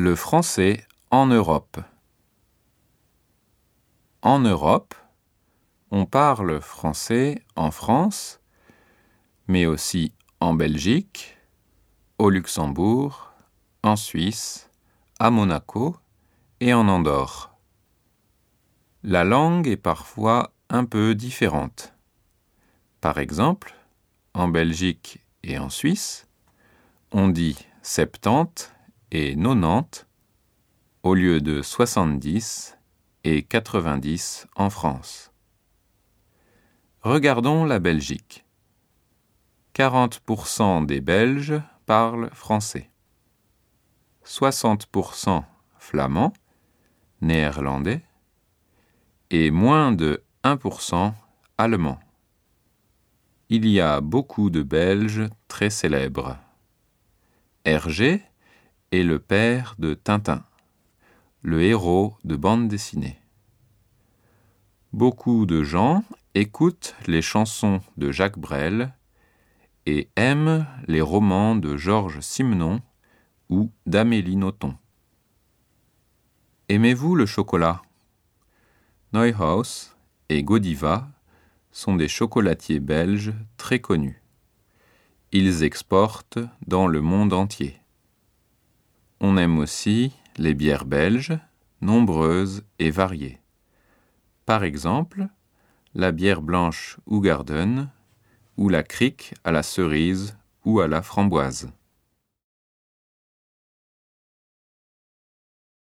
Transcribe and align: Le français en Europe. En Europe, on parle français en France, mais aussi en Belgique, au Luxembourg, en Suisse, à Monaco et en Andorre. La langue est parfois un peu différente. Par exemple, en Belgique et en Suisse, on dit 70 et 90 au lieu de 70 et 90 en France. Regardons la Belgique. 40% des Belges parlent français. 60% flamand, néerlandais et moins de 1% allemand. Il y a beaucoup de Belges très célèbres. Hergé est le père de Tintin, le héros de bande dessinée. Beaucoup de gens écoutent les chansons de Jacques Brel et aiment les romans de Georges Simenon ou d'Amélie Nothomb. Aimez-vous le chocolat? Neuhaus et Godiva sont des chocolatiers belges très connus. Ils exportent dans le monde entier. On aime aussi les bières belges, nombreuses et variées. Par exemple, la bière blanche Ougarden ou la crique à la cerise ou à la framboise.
Le 0.00 0.14
français 0.14 0.86
en 1.10 1.26
Europe. 1.26 1.80
En 4.22 4.38
Europe, 4.38 4.94
on 5.90 6.06
parle 6.06 6.60
français 6.60 7.42
en 7.56 7.72
France, 7.72 8.40
mais 9.48 9.66
aussi 9.66 10.12
en 10.38 10.54
Belgique, 10.54 11.36
au 12.18 12.30
Luxembourg, 12.30 13.32
en 13.82 13.96
Suisse, 13.96 14.70
à 15.18 15.32
Monaco 15.32 15.96
et 16.60 16.72
en 16.72 16.86
Andorre. 16.86 17.56
La 19.02 19.24
langue 19.24 19.66
est 19.66 19.76
parfois 19.76 20.52
un 20.70 20.84
peu 20.84 21.16
différente. 21.16 21.92
Par 23.00 23.18
exemple, 23.18 23.74
en 24.32 24.46
Belgique 24.46 25.24
et 25.42 25.58
en 25.58 25.70
Suisse, 25.70 26.28
on 27.10 27.26
dit 27.26 27.58
70 27.82 28.77
et 29.10 29.36
90 29.36 30.06
au 31.02 31.14
lieu 31.14 31.40
de 31.40 31.62
70 31.62 32.76
et 33.24 33.42
90 33.42 34.46
en 34.56 34.70
France. 34.70 35.32
Regardons 37.02 37.64
la 37.64 37.78
Belgique. 37.78 38.44
40% 39.74 40.86
des 40.86 41.00
Belges 41.00 41.60
parlent 41.86 42.30
français. 42.32 42.90
60% 44.24 45.44
flamand, 45.78 46.32
néerlandais 47.20 48.02
et 49.30 49.50
moins 49.50 49.92
de 49.92 50.22
1% 50.44 51.12
allemand. 51.56 51.98
Il 53.48 53.66
y 53.66 53.80
a 53.80 54.00
beaucoup 54.00 54.50
de 54.50 54.62
Belges 54.62 55.28
très 55.46 55.70
célèbres. 55.70 56.36
Hergé 57.64 58.22
est 58.90 59.02
le 59.02 59.18
père 59.18 59.74
de 59.78 59.94
Tintin, 59.94 60.44
le 61.42 61.62
héros 61.62 62.16
de 62.24 62.36
bande 62.36 62.68
dessinée. 62.68 63.18
Beaucoup 64.92 65.44
de 65.44 65.62
gens 65.62 66.04
écoutent 66.34 66.94
les 67.06 67.20
chansons 67.20 67.80
de 67.96 68.10
Jacques 68.10 68.38
Brel 68.38 68.94
et 69.84 70.08
aiment 70.16 70.66
les 70.86 71.02
romans 71.02 71.56
de 71.56 71.76
Georges 71.76 72.20
Simenon 72.20 72.80
ou 73.50 73.70
d'Amélie 73.86 74.36
Nothomb. 74.36 74.76
Aimez-vous 76.68 77.14
le 77.14 77.26
chocolat? 77.26 77.82
Neuhaus 79.12 79.94
et 80.28 80.42
Godiva 80.42 81.08
sont 81.72 81.96
des 81.96 82.08
chocolatiers 82.08 82.80
belges 82.80 83.32
très 83.56 83.80
connus. 83.80 84.22
Ils 85.32 85.62
exportent 85.62 86.38
dans 86.66 86.86
le 86.86 87.00
monde 87.00 87.32
entier. 87.32 87.77
On 89.20 89.36
aime 89.36 89.58
aussi 89.58 90.12
les 90.36 90.54
bières 90.54 90.84
belges, 90.84 91.38
nombreuses 91.80 92.62
et 92.78 92.90
variées. 92.90 93.40
Par 94.46 94.62
exemple, 94.62 95.26
la 95.94 96.12
bière 96.12 96.40
blanche 96.40 96.98
Ougarden 97.06 97.90
ou 98.56 98.68
la 98.68 98.82
crique 98.84 99.34
à 99.42 99.50
la 99.50 99.62
cerise 99.62 100.36
ou 100.64 100.80
à 100.80 100.86
la 100.86 101.02
framboise. 101.02 101.70